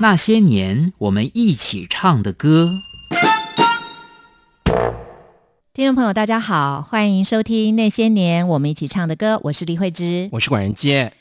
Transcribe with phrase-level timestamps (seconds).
[0.00, 2.80] 那些年我们一起唱的歌。
[5.72, 11.12] 听众朋友，大家好，欢迎收听《那些年我们一起唱的歌》，我是李慧芝，我是管仁杰。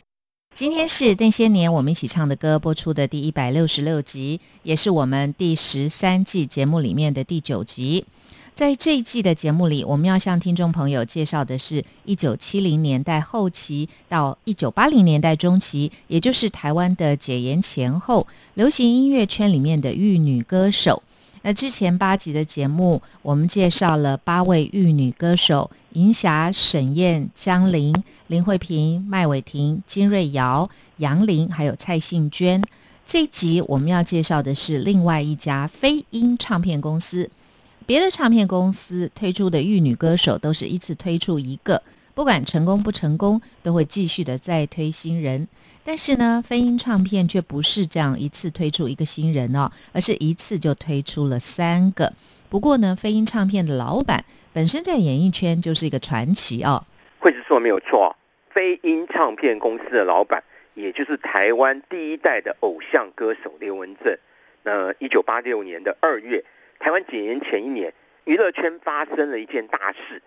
[0.55, 8.05] 今天是《那些年我们一起唱的歌》播出的第一百六十六集，也是我们第十三季节目里面的第九集。
[8.57, 18.25] 在这一季的节目里，我们要向听众朋友介绍的是一九七零年代后期到一九八零年代中期，也就是台湾的解严前后，
[18.55, 21.03] 流行音乐圈里面的玉女歌手。
[21.43, 27.93] 那之前八集的节目，我们介绍了八位玉女歌手：银霞、沈燕、江玲、
[28.25, 32.59] 林慧萍、麦伟婷、金瑞瑶、杨玲，还有蔡幸娟。
[33.05, 37.29] 这一集我们要介绍的是另外一家飞鹰唱片公司。
[37.87, 41.81] 别的唱片公司推出的玉女歌手都是一次推出一个，
[42.13, 45.47] 不管成功不成功，都会继续的再推新人。
[45.85, 52.11] 但是呢，飞鹰唱片却不是这样一次推出一个新人哦，而是一次就推出了三个。
[52.49, 56.83] 不过呢，飞鹰唱片的老板本身在演艺圈就是一个传奇哦。
[57.19, 58.13] 会是说没有错，
[58.49, 64.13] 飞鹰唱片公司的老板，也就是台湾第一代的偶像歌手刘文正。
[64.63, 66.43] 那一九八六年的二月。
[66.79, 67.93] 台湾几年前一年，
[68.25, 70.21] 娱乐圈发生了一件大事，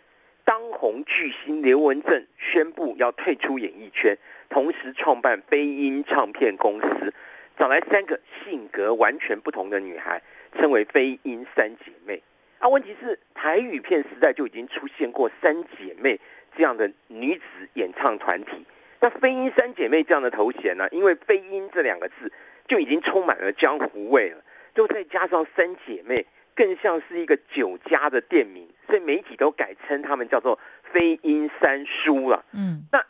[0.45, 4.17] 当红巨星刘文正宣布要退出演艺圈，
[4.48, 7.15] 同时创办飞鹰唱片公司，
[7.57, 10.20] 找来三个性格完全不同的女孩，
[10.59, 12.23] 称为飞鹰三姐妹。
[12.59, 16.20] 啊，问题是台语片时代就已经出现过三姐妹
[16.57, 17.42] 这样的女子
[17.75, 18.67] 演唱团体，
[19.01, 20.87] 那飞鹰三姐妹这样的头衔呢？
[20.91, 22.31] 因为飞鹰这两个字
[22.67, 24.42] 就已经充满了江湖味了，
[24.75, 26.27] 就再加上三姐妹。
[26.61, 30.58] 更像是一个酒家的店名，所以媒体都改称他们叫做
[30.92, 32.44] 飞鹰三叔了。
[32.52, 33.02] 嗯，那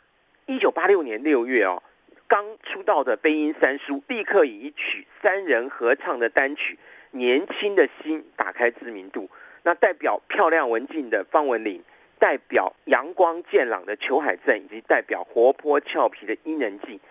[0.45, 1.83] 一九八六年六月哦，
[2.29, 6.75] 刚出道的飞鹰三叔立刻以一曲三人合唱的单曲
[7.17, 9.29] 《年轻的心》打开知名度。
[9.63, 11.83] 那代表漂亮文静的方文琳，
[12.19, 17.01] 代表阳光健朗的裘海正，以及代表活泼俏皮的伊能静，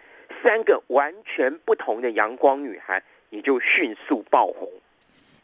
[0.43, 4.73] 三个完全不同的阳光女孩，也就迅速爆红。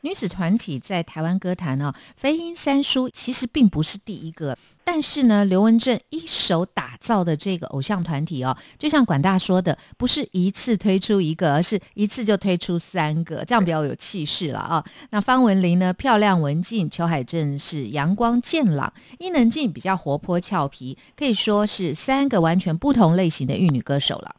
[0.03, 14.84] 女子团体在台湾歌坛呢，飞鹰三叔其实并不是第一个，但是呢，刘文正一手打造的这个偶像团体哦，就像管大说的，不是一次推出一个，而是一次就推出三个，这样比较有气势了啊。
[15.11, 24.37] 那方文琳呢，漂亮文静；裘海正是阳光健朗；伊能静比较活泼俏皮，可以说是三个完全不同类型的玉女歌手了。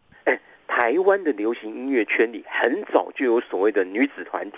[0.67, 4.57] 台湾的流行音乐圈里，很早就有所谓的女子团体。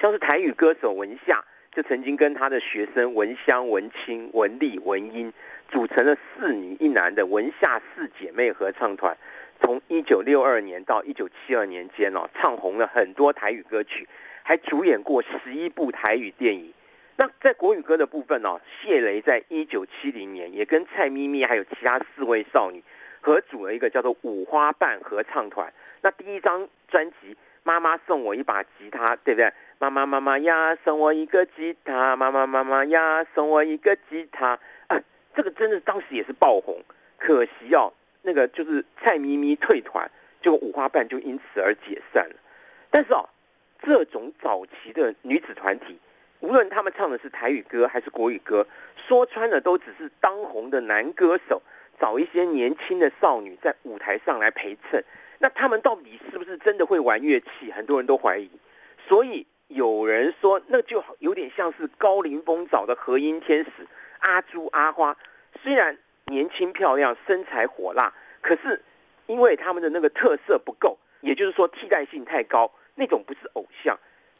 [0.00, 1.42] 像是台语歌手文夏，
[1.72, 5.32] 就曾经跟他的学生文香、文清、文丽、文英
[5.70, 9.16] 组成了四女一男的文夏四姐妹合唱团。
[9.58, 14.06] 从一九六二年到一九七二年间哦，唱红了很多台语歌曲，
[14.42, 16.72] 还主演过十一部台语电影。
[17.16, 22.84] 那在国语歌的部分哦，谢雷在一九七零年也跟蔡咪咪还有其他四位少女
[23.22, 25.72] 合组了一个叫做五花瓣合唱团。
[26.02, 29.50] 那第一张专辑《妈妈送我一把吉他》，对不对？
[29.78, 32.16] 妈妈妈妈呀，送我一个吉他。
[32.16, 34.58] 妈妈妈妈呀，送我一个吉他。
[34.86, 34.98] 啊，
[35.34, 36.82] 这个真的当时也是爆红。
[37.18, 37.92] 可惜哦，
[38.22, 40.10] 那个就是蔡咪咪退团，
[40.40, 42.36] 就五花瓣就因此而解散了。
[42.90, 43.28] 但是哦，
[43.82, 45.98] 这种早期的女子团体，
[46.40, 48.66] 无论他们唱的是台语歌还是国语歌，
[49.06, 51.60] 说穿了都只是当红的男歌手
[52.00, 55.04] 找一些年轻的少女在舞台上来陪衬。
[55.38, 57.70] 那他们到底是不是真的会玩乐器？
[57.70, 58.50] 很多人都怀疑。
[59.06, 59.46] 所以。
[59.76, 63.86] 有人说，那就有点像是高凌风找的和音天使
[64.20, 65.14] 阿朱阿花，
[65.62, 65.98] 虽然
[66.28, 68.10] 年轻漂亮、身材火辣，
[68.40, 68.82] 可是
[69.26, 73.98] 因为他们的那个特色不够，也就是说替代性太高，那种不是偶像，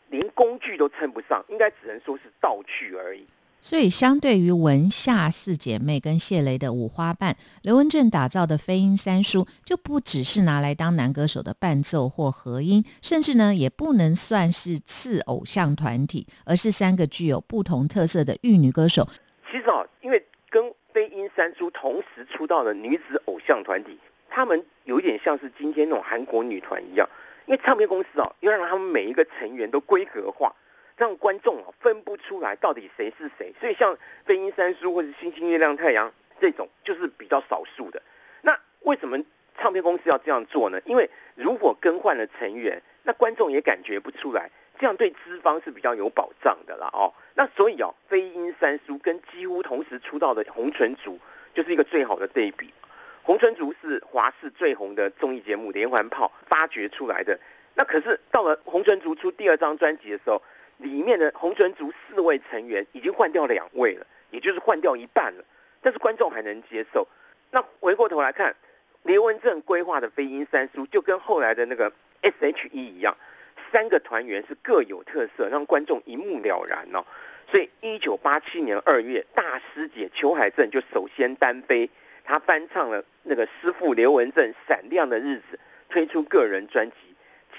[0.09, 3.27] 连工具都称不上，应该只能说是道具而已。
[3.67, 19.09] 所以，相对于文夏四姐妹跟谢雷的五花瓣，刘文正打造的飞鹰三叔就不只是拿来当男歌手的伴奏或合音，甚至呢，也不能算是次偶像团体，而是三个具有不同特色的玉女歌手。
[19.51, 23.99] 其实啊，因为跟飞鹰三叔同时出道的女子偶像团体，
[24.31, 27.05] 他们有点像是今天那种韩国女团一样，
[27.47, 30.55] 因为唱片公司啊，要让他们每一个成员都规格化。
[30.97, 38.03] 让观众啊分不出来到底谁是谁，所以像飞鹰三叔或者星星月亮太阳这种就是比较少数的。
[38.41, 39.19] 那为什么
[39.59, 40.81] 唱片公司要这样做呢？
[40.85, 46.89] 因为如果更换了成员，那观众也感觉不出来，这样对资方是比较有保障的啦。
[46.93, 47.13] 哦。
[47.35, 51.19] 那所以哦，飞鹰三叔跟几乎同时出道的红唇族
[51.55, 52.73] 就是一个最好的对比。
[53.23, 57.39] 红春竹是华视最红的综艺节目《连环炮》发掘出来的。
[57.75, 60.41] 那可是到了红春竹出第二张专辑的时候，
[60.79, 65.45] 里面的红唇族四位成员已经换掉两位了，也就是换掉一半了。
[65.81, 67.07] 但是观众还能接受。
[67.51, 68.55] 那回过头来看，
[69.03, 71.93] 刘文正规划的飞鹰三叔就跟后来的那个
[72.23, 73.17] S.H.E 一样，
[73.73, 77.05] 三个团员是各有特色，让观众一目了然哦。
[77.49, 81.89] 所以，一九八七年二月，大师姐裘海正就首先单飞，
[82.25, 85.43] 她翻唱了那个师傅刘文正《闪亮的日子》，
[85.89, 86.97] 推出个人专辑，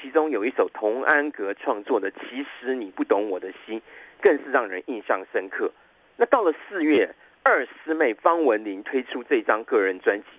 [0.01, 3.79] 其中有一首童安格创作的《其实你不懂我的心》，
[4.21, 5.71] 更是让人印象深刻。
[6.15, 7.09] 那到了四月，
[7.43, 10.25] 二师妹方文琳推出这张个人专辑《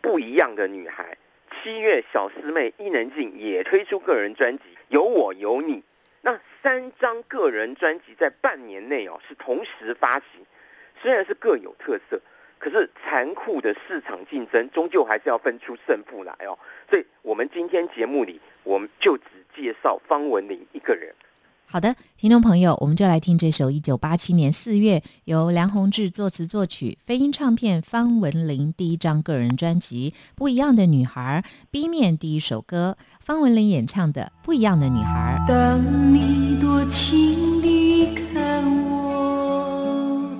[0.00, 1.16] 不一样的女孩》，
[1.62, 5.74] 七月小师妹伊能静也推出个人专辑《有我有你》。
[6.20, 10.44] 那三张个人专辑在半年内哦是同时发行，
[11.00, 12.20] 虽然是各有特色，
[12.58, 16.58] 可是残酷的市场竞争终究还是要分出胜负来哦。
[16.90, 19.24] 所以，我们今天节目里，我们就只
[19.56, 21.14] 介绍方文琳一个人。
[21.64, 35.38] 好的，听众朋友，我们就来听这首一九八七年四月由梁鸿志作词作曲，飞鹰唱片方文琳第一张个人专辑《不一样的女孩》B 面第一首歌，方文琳演唱的《不一样的女孩》。
[35.48, 35.82] 当
[36.12, 40.30] 你多情地看我，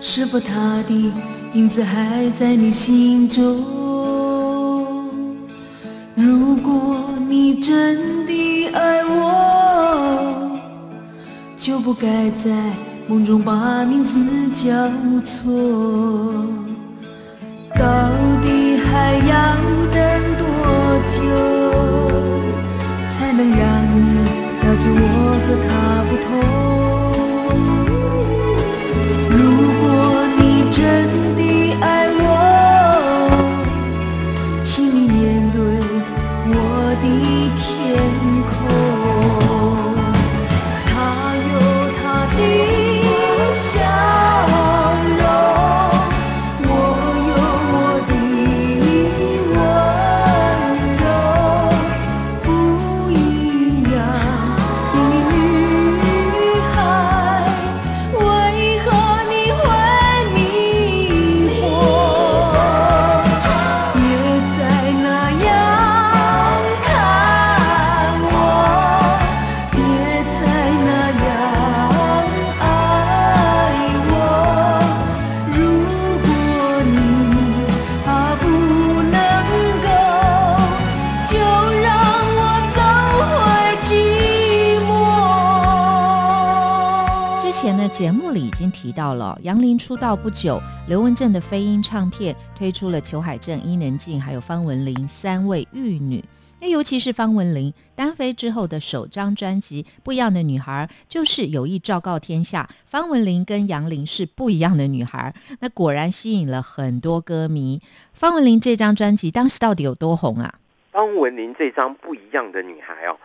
[0.00, 1.12] 是否他的
[1.52, 3.62] 影子还在你心中？
[6.14, 7.03] 如果你
[7.64, 10.60] 真的爱我。
[11.56, 12.50] 就不该在
[13.08, 14.20] 梦中把名字
[14.50, 14.70] 叫
[15.24, 15.50] 错，
[17.74, 17.82] 到
[18.42, 19.56] 底还要
[19.90, 19.98] 等
[20.36, 20.44] 多
[21.08, 21.16] 久，
[23.08, 23.58] 才能让
[23.96, 24.04] 你
[24.60, 25.00] 了解我
[25.46, 25.68] 和他
[26.10, 26.73] 不同？
[88.84, 96.22] 提到了，杨林出道不久，刘文正的飞鹰唱片推出了裘海正、伊能静还有方文琳三位玉女。
[96.60, 105.34] 那尤其是方文琳单飞之后的首张专辑《不一样的女孩》，就是有意昭告天下，方文琳跟杨林是不一样的女孩。
[105.60, 107.80] 那果然吸引了很多歌迷。
[108.12, 110.56] 方文琳这张专辑当时到底有多红啊？
[110.92, 113.16] 方文琳这张《不一样的女孩》哦，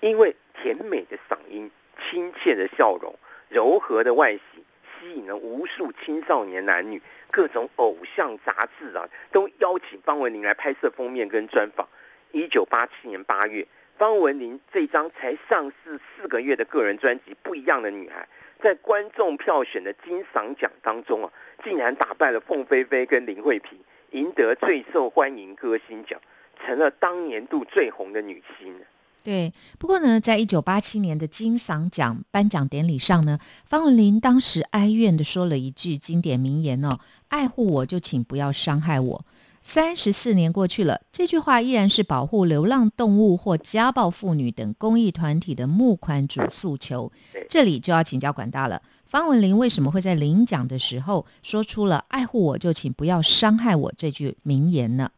[0.00, 1.70] 因为甜美的嗓音、
[2.00, 3.14] 亲切的笑容。
[3.48, 4.42] 柔和的外形
[5.22, 11.88] 引了无数青少年男女，各种偶像杂志啊都邀请方文琳来拍摄封面跟专访。
[12.32, 13.64] 一九八七年八月，
[13.96, 18.26] 方文琳这张才上市四个月的个人专辑《不一样的女孩》，
[18.62, 21.32] 在观众票选的金赏奖当中啊，
[21.62, 23.78] 竟然打败了凤飞飞跟林慧萍，
[24.10, 26.20] 赢得最受欢迎歌星奖，
[26.60, 28.74] 成了当年度最红的女星。
[29.24, 36.98] 对，不过呢，在一九八七年的金嗓奖颁奖典礼上呢，方文琳当时哀怨的说了一句经典名言哦
[37.28, 39.24] ：“爱护我就请不要伤害我。”
[39.62, 47.12] 三十四年过去了，这句话依然是保护流浪动物或家暴妇女等公益团体的募款主诉求。
[47.48, 55.08] 这里就要请教管大了，方文琳为什么会在领奖的时候说出了“爱护我就请不要伤害我”这句名言呢？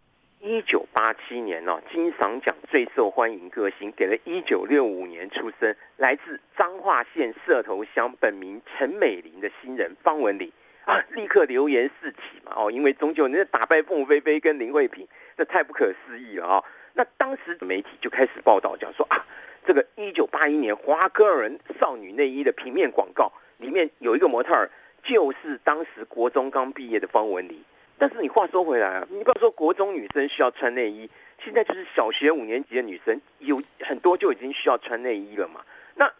[0.47, 10.53] 一九八七年哦，金赏奖最受欢迎歌星给了一九六五年出生、来自彰化县社头乡、本名陈美玲的新人方文琳
[10.85, 16.65] 啊，立刻流言四起嘛哦，因为终究那打败凤飞飞跟林慧萍，这太不可思议了啊！
[16.93, 19.25] 那当时媒体就开始报道讲说啊，
[19.67, 24.71] 这个一九八一年华歌尔少女内衣的平面广告里面有一个模特儿，
[25.03, 27.65] 就是当时国中刚毕业的方文琳。
[27.99, 31.09] 但是你话说回来啊，你不要说国中女生需要穿内衣，
[31.39, 35.61] 现在就是小学五年级的女生有很多就已经需要穿内衣了嘛。
[35.95, 36.13] 那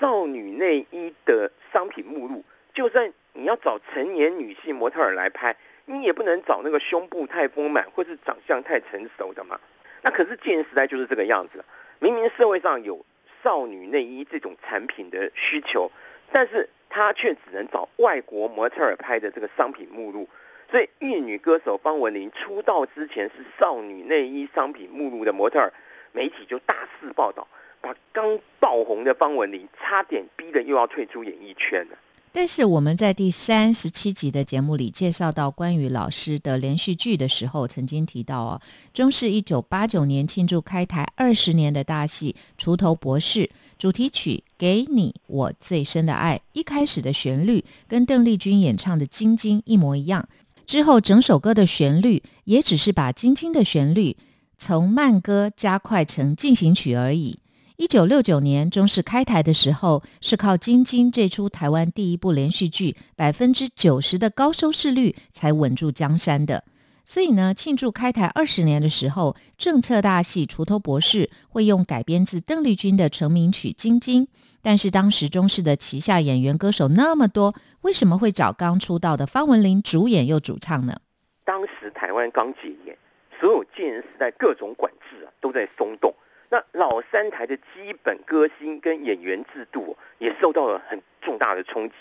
[0.00, 9.58] 少女内衣的商品目录，就算你要找成年女性模特儿来拍，你也不能找那个胸部太丰满或是长相太成熟的嘛。
[10.02, 11.64] 那可是健时代就是这个样子，
[12.00, 13.06] 明明社会上有
[13.44, 15.90] 少女内衣这种产品的需求，
[16.32, 20.28] 但是他却只能找外国模特儿拍的这个商品目录。
[20.72, 25.70] 所以，玉女歌手方文琳出道之前是少女内衣商品目录的模特儿，
[26.12, 27.46] 媒体就大肆报道，
[27.82, 31.98] 把刚爆红的方文琳差点逼得又要退出演艺圈了。
[32.34, 38.60] 但是我们在第三十七集的节目里介绍到关于老师的连续剧的时候，曾经提到哦，
[38.94, 43.40] 中视一九八九年庆祝开台二十年的大戏《锄头博士》
[43.76, 50.26] 主题曲《给你我最深的爱》，一开始的旋律跟邓丽君演唱的《晶晶》一模一样，
[50.72, 54.16] 之后整首歌的旋律也只是把《晶晶》的旋律
[54.56, 57.40] 从慢歌加快成进行曲而已。
[57.76, 66.64] 一九六九年中视开台的时候，是靠《晶晶》这出台湾第一部连续剧百分之九十的高收视率才稳住江山的。
[67.04, 74.24] 所以呢，庆祝开台二十年的时候，政策大戏《锄头博士》会用改编自邓丽君的成名曲《晶晶》。
[74.62, 81.00] 但是当时中视的旗下演员歌手那么多，为什么会找刚出道的方文琳主演又主唱呢？
[81.44, 82.96] 当时台湾刚解严，
[83.40, 86.14] 所有戒严时代各种管制啊都在松动。
[86.48, 91.94] 那老三台的基本歌星跟演员制度也受到了很重大的冲击。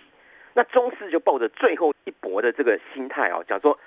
[0.54, 3.80] 那中视就抱着最后一搏的这个心态啊，讲说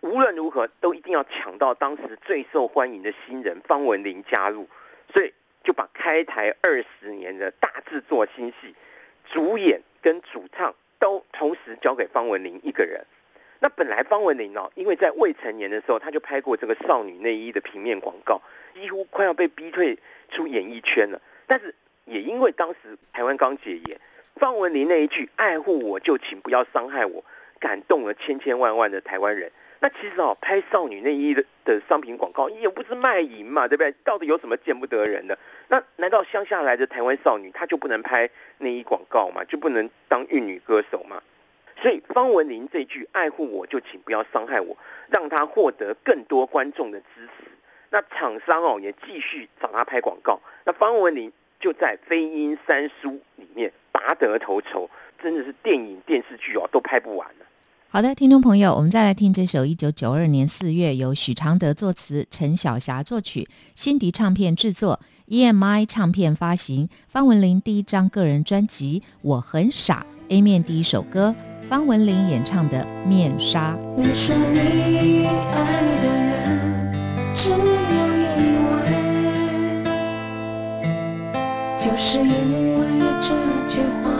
[0.00, 4.68] 无论如何都一定要抢到当时最受欢迎的新人方文琳加入，
[5.14, 8.74] 所以就把开台二十年的大制作新戏
[9.30, 13.04] 主演跟主唱都同时交给方文琳一个人。
[13.62, 18.40] 那本来方文琳哦，因为在未成年的时候，他就拍过这个少女内衣的平面广告，
[18.74, 19.98] 几乎快要被逼退
[20.30, 21.20] 出演艺圈了。
[21.46, 21.74] 但是
[22.06, 24.00] 也因为当时台湾刚解严，
[24.36, 27.22] 方文琳那一句“爱护我就请不要伤害我”，
[27.60, 29.52] 感动了千千万万的台湾人。
[29.82, 33.90] 那其实哦，拍少女内衣的的商品广告也不是卖淫嘛，对不对？
[34.04, 35.38] 到底有什么见不得人的？
[35.68, 39.42] 那难道乡下来的台湾少女她就不能拍内衣广告吗？
[39.44, 41.22] 就不能当玉女歌手吗？
[41.80, 44.76] 所以方文琳这句“爱护我就请不要伤害我”，
[45.08, 47.50] 让她获得更多观众的支持。
[47.88, 50.38] 那厂商哦也继续找她拍广告。
[50.66, 54.90] 那方文琳就在《飞鹰三书》里面拔得头筹，
[55.22, 57.46] 真的是电影电视剧哦都拍不完了。
[57.92, 71.34] 好的，听众朋友，我们再来听这首一九九二年四月由许常德作词、陈小霞作曲、辛迪唱片制作、EMI 唱片发行方文琳第一张个人专辑《我很傻》A 面第一首歌。
[71.64, 73.74] 方文琳演唱的《面纱》。
[73.96, 76.94] 你说你爱的人
[77.34, 77.56] 只有
[78.38, 78.38] 一
[78.70, 78.86] 位，
[81.76, 82.86] 就是因为
[83.20, 83.34] 这
[83.66, 84.19] 句话，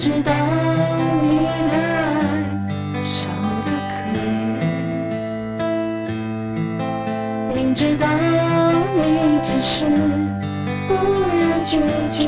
[0.00, 0.32] 知道
[1.20, 1.76] 你的爱
[3.04, 3.28] 少
[3.66, 5.60] 得可怜，
[7.54, 8.06] 明知道
[8.96, 9.84] 你只是
[10.88, 10.94] 不
[11.36, 11.76] 愿拒
[12.16, 12.18] 绝，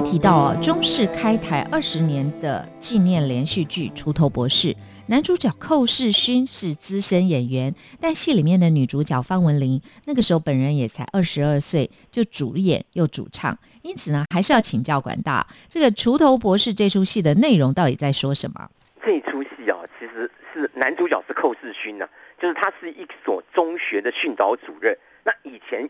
[0.00, 4.68] 提到哦，中视开台二十年的纪念连续剧《锄头博士》，
[5.08, 18.70] 男主角寇世勋是资深演员，但戏里面的女主角方文琳那个时候本人也才二十二岁，就主演又主唱，因此呢，还是要请教管大，这个《锄头博士》这出戏的内容到底在说什么？
[19.02, 22.08] 这出戏啊，其实是男主角是寇世勋呐、
[22.40, 24.96] 就是他是一所中学的训导主任。
[25.24, 25.88] 那以前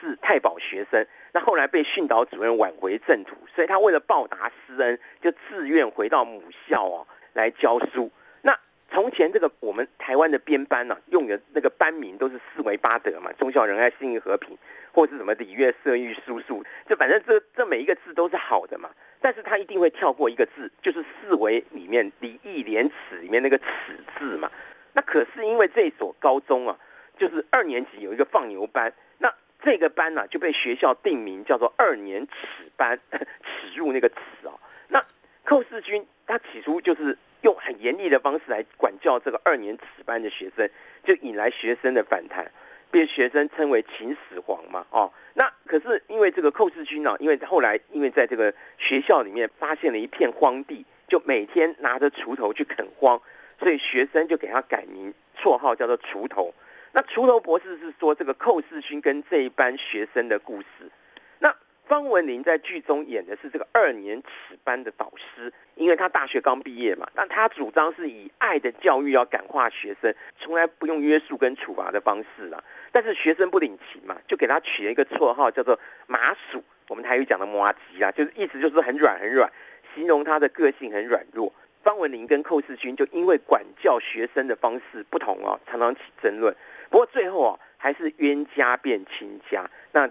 [0.00, 8.08] 是太保学生，那后来被训导主任挽回正途，所以他为了报答师恩，就自愿回到母校哦，来教书。
[8.40, 8.56] 那
[8.88, 14.56] 从前这个我们台湾的编班呢、用的那个班名都是四维八德嘛，忠孝仁爱信义和平，
[14.92, 18.88] 或是什么礼乐射御书数，就反正这这每一个字都是好的嘛。
[19.20, 24.48] 但是他一定会跳过一个字，就是四维里面礼义廉耻里面那个耻字嘛。
[24.92, 26.78] 那可是因为这所高中啊，
[27.18, 28.92] 就是二年级有一个放牛班，
[29.64, 34.60] 这个班呢、就被学校定名叫做二年耻班， 耻入那个耻哦。
[34.88, 35.02] 那
[35.42, 40.68] 寇世军他起初就是用很严厉的方式来管教这个二年耻班的学生，
[41.02, 42.52] 就引来学生的反弹，
[42.90, 45.10] 被学生称为秦始皇嘛哦。
[45.32, 53.18] 那可是因为这个寇世军呢、因为后来因为在这个学校里面发现了一片荒地，就每天拿着锄头去垦荒，
[53.58, 56.54] 所以学生就给他改名，绰号叫做锄头。
[56.96, 60.88] 那锄头博士是说这个寇世勋跟这一班学生的故事。
[61.40, 61.52] 那
[61.88, 72.62] 方文琳在剧中演的是这个二年耻班的导师，因为他大学刚毕业嘛，那他主张是以爱的教育要感化学生，从来不用约束跟处罚的方式啦。
[72.92, 79.50] 但是学生不领情嘛，就给他取了一个绰号叫做麻薯，我们台语讲的麻吉啊，就是意思就是很软很软，
[79.96, 81.52] 形容他的个性很软弱。
[81.84, 86.54] 方文琳跟寇世勋就因为管教学生的方式不同哦，常常起争论。
[86.88, 89.70] 不过最后啊，还是冤家变亲家。
[89.92, 90.08] 那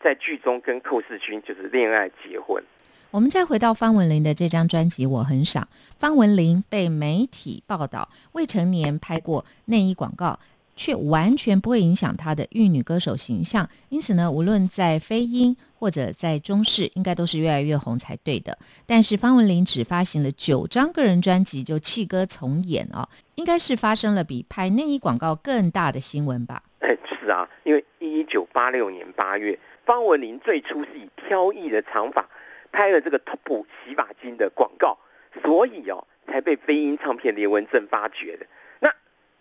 [0.00, 2.62] 在剧中跟寇世勋就是恋爱结婚。
[3.10, 5.60] 我们再回到方文琳的这张专辑《我很少》，
[5.98, 10.38] 方文琳被媒体报道未成年拍过内衣广告，
[10.76, 13.68] 却完全不会影响她的玉女歌手形象。
[13.88, 18.56] 因此呢，无论在非英或者在中视，应该都是越来越红才对的。
[18.86, 26.62] 但是方文琳只发行了九张个人专辑就弃歌从演哦，应该是发生了比拍内衣广告更大的新闻吧？
[26.80, 32.24] 是啊，因为一九八六年八月，方文琳最初是以飘逸的长发
[32.70, 34.96] 拍了这个 Top 洗发精的广告，
[35.42, 38.46] 所以哦才被飞鹰唱片连文正发掘的。
[38.80, 38.92] 那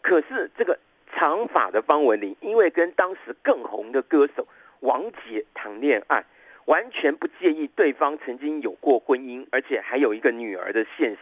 [0.01, 0.79] 可是这个
[1.15, 4.45] 长发的方文琳，因为跟当时更红的歌手
[4.81, 6.23] 王杰谈恋爱，
[6.65, 11.17] 完全不介意对方曾经有过婚姻，而且还有一个女儿的现实，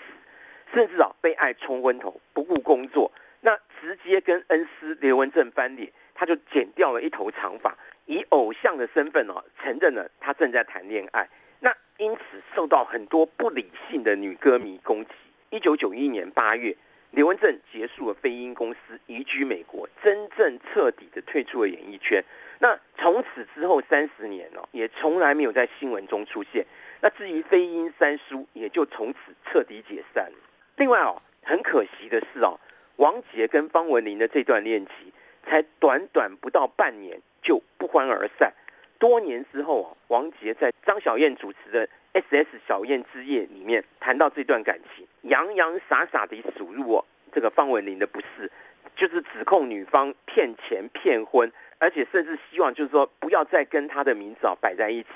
[0.74, 11.30] 甚至啊被爱冲昏头，不顾工作，那直接跟恩师刘文正翻脸，他就剪掉了一头长发，以偶像的身份哦承认了他正在谈恋爱。
[11.60, 12.22] 那因此
[12.56, 15.12] 受到很多不理性的女歌迷攻击。
[15.52, 16.76] 一九九一年八月，
[17.14, 22.24] 刘文正结束了飞鹰公司，移居美国，真正彻底的退出了演艺圈。
[22.58, 26.66] 那从此之后三十年哦，也从来没有在新闻中出现。
[27.02, 30.38] 那至于飞鹰三叔，也就从此彻底解散了。
[30.78, 32.60] 另外哦，很可惜的是哦，
[32.96, 35.14] 王杰跟方文琳的这段恋情，
[35.46, 38.52] 才短短不到半年就不欢而散。
[38.98, 42.48] 多年之后啊，王杰在张小燕主持的《S.S.
[42.68, 48.52] 小燕之夜》里面谈到这段感情，洋洋洒洒地数入哦这个方文琳的不是，
[48.96, 55.10] 就是指控女方骗钱骗婚，而且甚至希望就是说不要再跟他的名字啊摆在一起。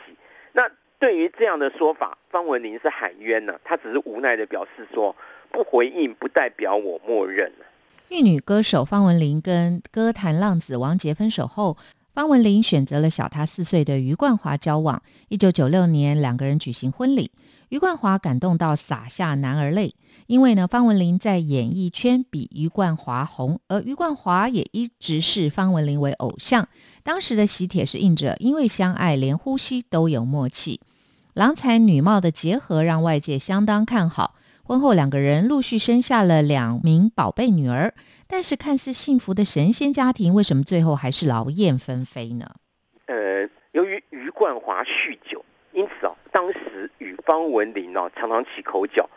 [0.54, 5.16] 那对于这样的说法，方文琳是喊冤呢，他只是无奈的表示说
[5.52, 7.66] 不回应不代表我默认了。
[8.10, 11.78] 玉女歌手方文琳跟歌坛浪子王杰分手后，
[12.14, 15.04] 方文琳选择了小她四岁的余冠华交往。
[15.28, 17.30] 一九九六年，两个人举行婚礼，
[17.70, 19.94] 余冠华感动到洒下男儿泪，
[20.28, 26.68] 因为呢，方文琳在演艺圈比余冠华红，而余冠华也一直视方文琳为偶像。
[27.04, 30.80] 当时的喜帖是印着“因为相爱，连呼吸都有默契”，
[31.36, 34.36] 郎才女貌的结合让外界相当看好。
[34.64, 37.94] 婚后，两个人陆续生下了两名宝贝女儿。
[38.30, 42.56] 但是，看似幸福的神仙家庭，为什么最后还是劳燕分飞呢？
[43.06, 45.44] 呃，由于余冠华酗酒，
[45.78, 49.08] 因此啊，当时与方文琳哦常常起口角。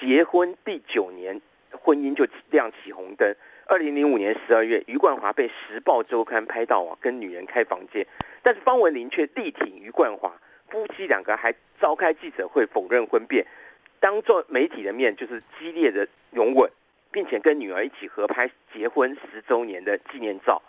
[0.00, 1.38] 结婚第九年，
[1.70, 3.36] 婚姻就亮起红灯。
[3.66, 8.06] 二零零五年十二月，余冠华被《时报周刊》拍到啊跟女人开房间，
[8.42, 10.32] 但是方文琳却力挺余冠华，
[10.70, 13.46] 夫妻两个还召开记者会否认婚变，
[14.00, 16.70] 当做媒体的面就是激烈的拥吻，
[17.12, 20.62] 并且跟女儿一起合拍结婚十周年的纪念照。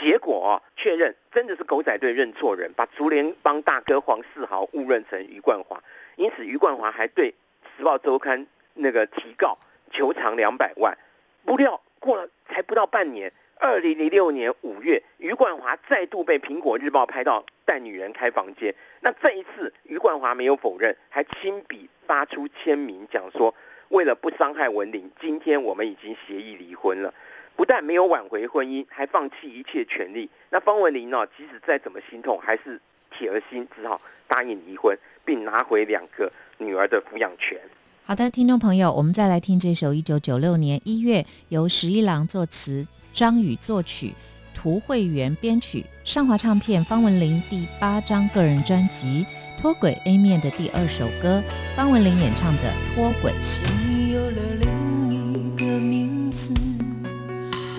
[0.00, 5.82] 结果，确认真的是狗仔队认错人，把竹联帮大哥黄世豪误认成余冠华，
[6.16, 7.34] 因此余冠华还对
[7.76, 8.40] 《时报周刊》
[8.74, 9.58] 那个提告
[9.90, 10.96] 求偿两百万。
[11.44, 18.74] 不料过了才不到半年，二零零六年五月，余冠华再度被《苹果日报》拍到带女人开房间。
[19.00, 23.54] 那这一次，余冠华没有否认，还亲笔发出签名，讲说
[23.88, 27.12] 为了不伤害文玲，今天我们已经协议离婚了。
[27.58, 30.30] 不但没有挽回婚姻，还放弃一切权利。
[30.48, 31.26] 那方文琳呢？
[31.36, 37.58] 即使再怎么心痛，还是铁了心，只好答应离婚，并拿回两个女儿的抚养权。
[38.04, 44.14] 好的，听众朋友，我们再来听这首一九九六年一月由十一郎作词、张宇作曲、
[44.54, 49.26] 涂慧源编曲，上华唱片方文琳第八张个人专辑
[49.60, 51.42] 《脱轨》A 面的第二首歌，
[51.74, 53.32] 方文琳演唱的《脱轨》。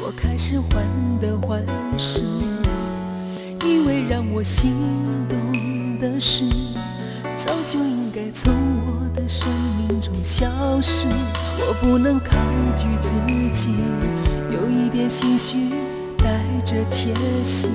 [0.10, 0.84] 我开始患
[1.22, 1.64] 得患
[1.96, 2.24] 失，
[3.64, 4.74] 以为让我心
[5.30, 6.46] 动的事，
[7.38, 8.52] 早就应该从
[8.88, 10.48] 我的生命中消
[10.82, 11.06] 失。
[11.60, 12.40] 我不能抗
[12.76, 13.12] 拒自
[13.54, 13.70] 己，
[14.50, 15.70] 有一点心虚，
[16.18, 17.70] 带着窃喜，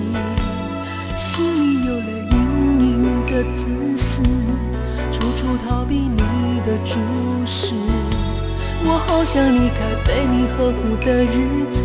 [1.14, 4.23] 心里有了隐隐的自私，
[5.12, 6.99] 处处逃避你的注
[7.47, 7.75] 视。
[8.87, 11.85] 我好想离开被你呵护的日子，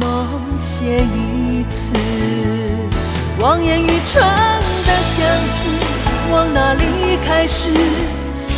[0.00, 0.26] 冒
[0.58, 1.94] 险一次。
[3.38, 4.22] 望眼欲穿
[4.86, 5.68] 的相思，
[6.32, 7.68] 往哪里开始？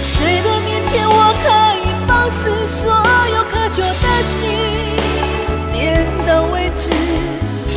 [0.03, 2.91] 谁的面前我可以放肆所
[3.35, 4.49] 有渴求的心？
[5.73, 6.91] 点到为止，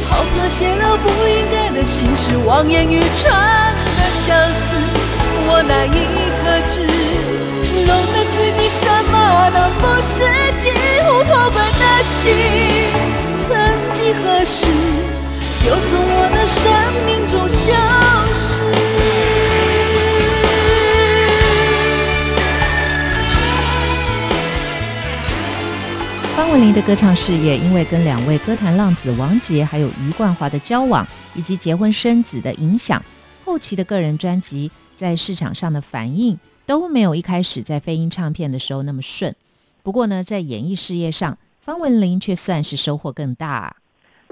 [0.09, 2.37] 好怕泄露不应该的心事。
[2.45, 3.31] 望眼欲穿
[3.97, 4.75] 的相思，
[5.47, 5.97] 我难以
[6.41, 6.73] 克制，
[7.85, 9.13] 弄得自己什么
[9.53, 10.23] 都不是，
[10.59, 10.71] 几
[11.03, 12.25] 乎脱轨的心，
[14.23, 14.67] 何时
[15.67, 16.63] 又从我的生
[17.05, 17.73] 命中消
[18.33, 18.63] 失。
[26.35, 33.01] 方文琳的歌唱事业，因为跟两位歌坛浪子王杰还有余冠华的交往，以及结婚生子的影响，
[33.43, 39.33] 后期的个人专辑在市场上的反应都没有一开始在飞鹰唱片的时候那么顺。
[39.81, 43.77] 不过呢，在演艺事业上，方文琳却算是收获更大。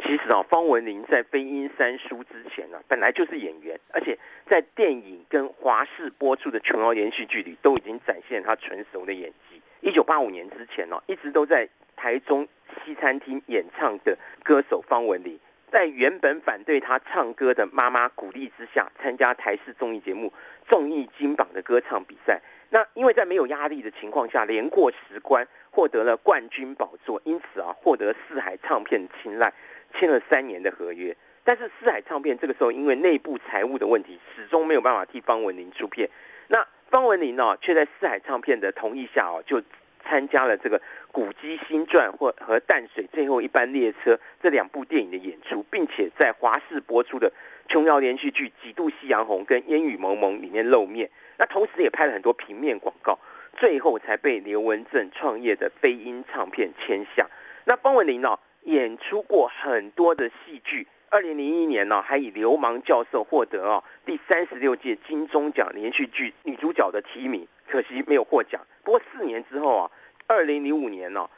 [0.06, 9.62] 其实啊，方文琳在飞鹰三叔之前呢、本来就是演员，而且在电影跟华视播出的琼瑶连续剧里，都已经展现她纯熟的演技。
[9.80, 12.46] 一九八五年之前呢、一直都在台中
[12.84, 15.40] 西餐厅演唱的歌手方文琳，
[15.72, 20.28] 在原本反对她唱歌的妈妈鼓励之下，参加台视综艺节目
[20.70, 22.42] 《综艺金榜》的歌唱比赛。
[22.70, 29.54] 那因为在没有压力的情况下，连过十关，获得了冠军宝座，因此啊，获得四海唱片的青睐，
[29.94, 31.16] 签了三年的合约。
[31.44, 36.10] 但是四海唱片这个时候因为内部财务的问题，始终没有办法替方文琳出片。
[36.48, 39.62] 那方文琳呢，却在四海唱片的同意下哦，就
[40.06, 40.80] 参加了这个
[41.12, 47.32] 《古迹新传》或和《淡水最后一班列车》这两部电影的演出，并且在华视播出的
[47.68, 51.10] 琼瑶连续剧《几度夕阳红》跟《烟雨蒙蒙》里面露面。
[51.38, 53.18] 那同时也拍了很多平面广告，
[53.58, 57.28] 最后才被刘文正创业的飞鹰唱片签下。
[57.66, 60.88] 那方文琳呢，演出过很多的戏剧。
[61.10, 68.60] 二零零一年呢，还以《流氓教授》获得哦第三十六届金钟奖连续剧女主角的提名，可惜没有获奖。
[68.84, 69.92] 不过四年之后啊，
[70.26, 71.30] 二零零五年呢、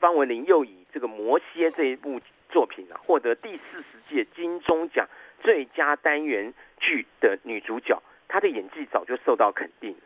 [0.00, 5.08] 方文琳又以这个《魔蝎》这一部作品啊，获得第四十届金钟奖
[5.42, 8.02] 最佳单元剧的女主角。
[8.26, 9.98] 她的演技早就受到肯定了。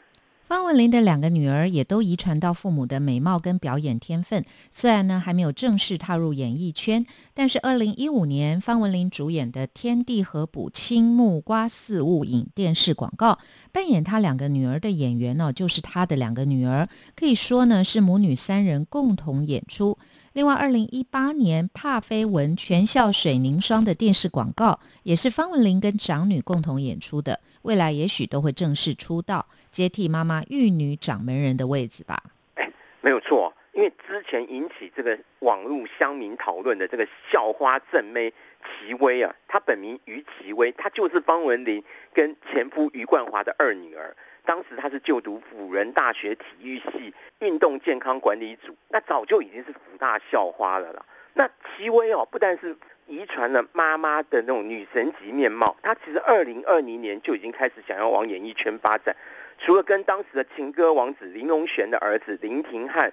[0.47, 13.39] 方文琳的两个女儿也都遗传到父母的美貌跟表演天分，虽然呢还没有正式踏入演艺圈，但是二零一五年方文琳主演的《天地合补青木瓜四物影》电视广告，
[13.73, 19.99] 扮演她两个女儿的演员呢、就是她的两个女儿，可以说呢是母女三人共同演出。
[20.35, 27.39] 另外，二零一八年帕菲文全校水凝霜的电视广告，也是方文琳跟长女共同演出的。
[27.63, 32.21] 未来也许都会正式出道，接替妈妈玉女掌门人的位置吧。
[33.01, 41.81] 没有错，因为之前引起这个网络乡民讨论的这个校花正妹齐薇啊，她本名于齐薇，她就是方文琳
[42.13, 44.17] 跟前夫于冠华的二女儿。
[44.45, 51.05] 当时她是就读辅仁大学体育系运动健康管理组，那早就已经是辅大校花了啦。
[51.33, 52.77] 那戚薇哦，不但是
[53.07, 59.17] 遗传了妈妈的那种女神级面貌，她其实二零二零年就已经开始想要往演艺圈发展。
[59.59, 63.13] 除了跟当时的情歌王子林荣璇的儿子林廷汉，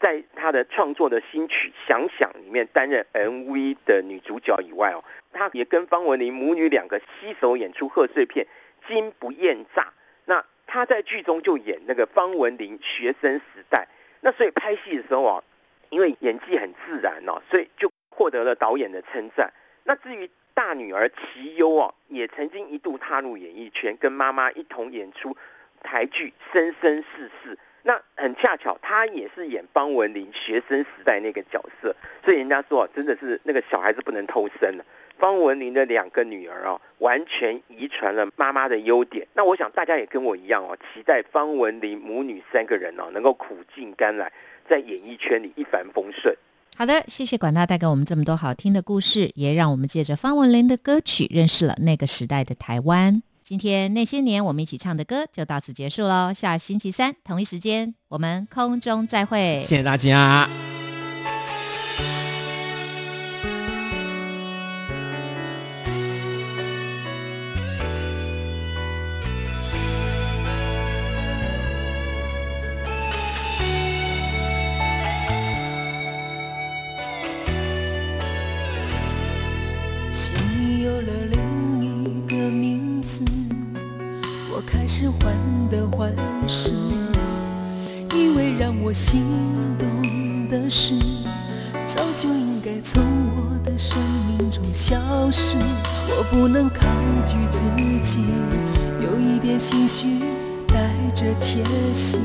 [0.00, 8.46] 在他的创作的新曲《想想》里面担任 MV 的女主角以外哦，她也跟方文琳母女两个携手演出贺岁片
[8.88, 9.82] 《金不厌诈》。
[10.24, 13.88] 那她在剧中就演那个方文琳学生时代，
[14.20, 15.42] 那所以拍戏的时候啊，
[15.88, 19.52] 因为演技很自然哦，所以就获得了导演的称赞。
[19.82, 25.36] 那至于大女儿齐优哦，也曾经一度踏入演艺圈，跟妈妈一同演出
[25.82, 27.56] 台剧《生生世世》。
[27.82, 31.92] 那很恰巧，她也是演方文琳学生时代那个角色，
[32.24, 34.84] 所以人家说啊真的是那个小孩子不能偷生了。
[35.20, 39.26] 方文琳的两个女儿哦，完全遗传了妈妈的优点。
[39.34, 44.32] 那我想大家也跟我一样哦，期待方文琳母女三个人哦，能够苦尽甘来，
[44.68, 46.34] 在演艺圈里一帆风顺。
[46.76, 53.22] 好的，谢谢管大带给我们这么多好听的故事，也让我们借着方文琳的歌曲认识了那个时代的台湾。
[53.42, 59.60] 今天那些年我们一起唱的歌就到此结束喽，下星期三同一时间我们空中再会。
[59.62, 60.48] 谢谢大家。
[96.30, 96.86] 不能抗
[97.26, 97.60] 拒自
[98.04, 98.20] 己，
[99.00, 100.20] 有一点心虚，
[100.68, 100.76] 带
[101.12, 102.20] 着窃喜，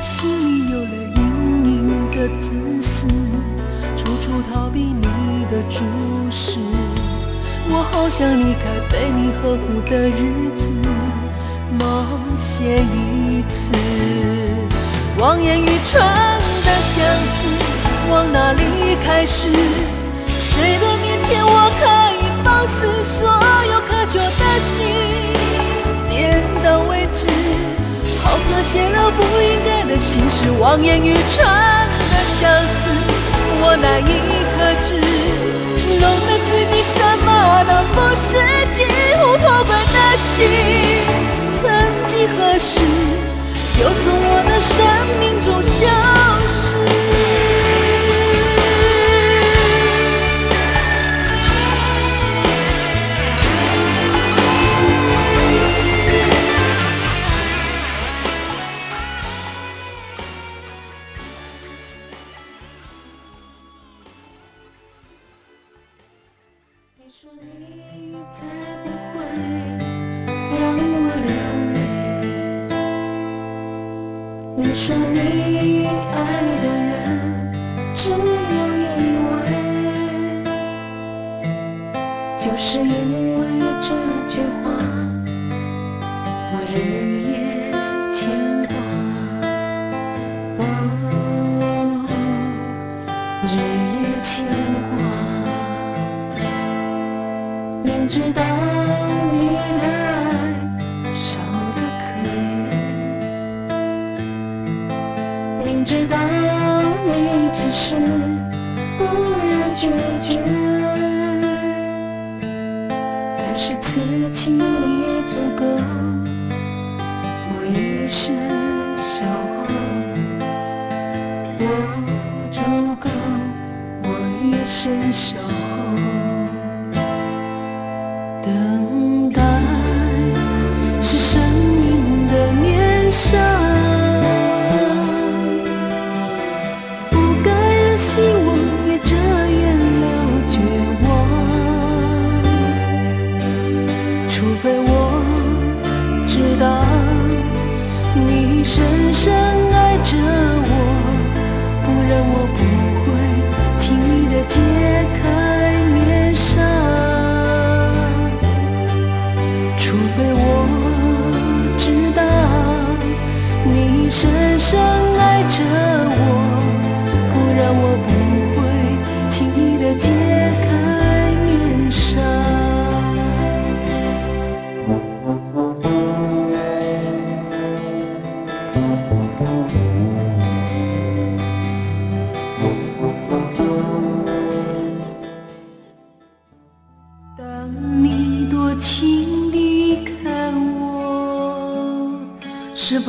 [0.00, 1.22] 心里有了隐
[1.66, 3.06] 隐的自私。
[3.96, 5.84] 处处逃避你的注
[6.32, 6.58] 视，
[7.68, 10.68] 我好想离开被你呵护的日子，
[11.78, 12.04] 冒
[12.36, 13.72] 险一次。
[15.20, 16.02] 望眼欲穿
[16.64, 17.38] 的相思，
[18.10, 19.46] 往哪里开始？
[20.40, 21.84] 谁的面前我可
[22.16, 22.19] 以
[22.60, 23.26] 放肆所
[23.72, 24.84] 有渴求的心？
[26.10, 27.26] 点到为止，
[28.22, 30.50] 好怕泄露不应该的心事。
[30.60, 31.42] 望眼欲穿
[32.10, 32.90] 的相思。
[33.62, 34.12] 我难以
[34.52, 34.92] 克制，
[36.00, 38.36] 弄得自己什么都不是，
[38.76, 38.84] 几
[39.16, 40.28] 乎脱轨的心。
[41.56, 41.64] 曾
[42.08, 42.84] 几何时，
[43.80, 44.76] 又从我的生
[45.18, 45.88] 命中消
[46.46, 46.76] 失。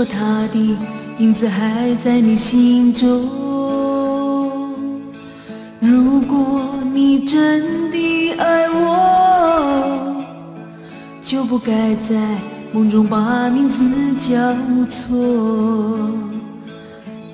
[0.05, 0.77] 他的
[1.19, 3.29] 影子还在你心中？
[5.79, 6.61] 如果
[6.93, 10.23] 你真的爱我，
[11.21, 12.15] 就不该在
[12.71, 13.83] 梦中把名字
[14.15, 14.37] 叫
[14.89, 15.17] 错。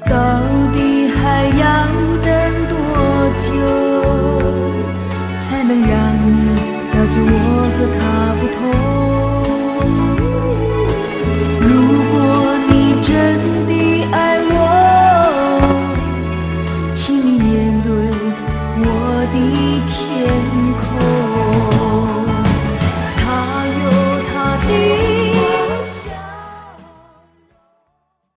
[0.06, 0.16] 到
[0.74, 1.86] 底还要
[2.22, 2.32] 等
[2.70, 2.76] 多
[3.38, 3.52] 久？
[5.40, 5.90] 才能让
[6.26, 6.32] 你
[6.94, 7.30] 了解我
[7.78, 8.02] 和他